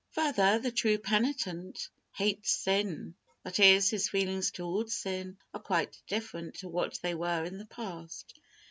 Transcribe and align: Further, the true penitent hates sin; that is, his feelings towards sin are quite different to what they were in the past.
Further, 0.13 0.57
the 0.57 0.71
true 0.71 0.97
penitent 0.97 1.89
hates 2.13 2.49
sin; 2.53 3.13
that 3.43 3.59
is, 3.59 3.91
his 3.91 4.09
feelings 4.09 4.49
towards 4.49 4.95
sin 4.97 5.37
are 5.53 5.61
quite 5.61 6.01
different 6.07 6.55
to 6.55 6.69
what 6.69 6.97
they 7.03 7.13
were 7.13 7.43
in 7.45 7.59
the 7.59 7.67
past. 7.67 8.33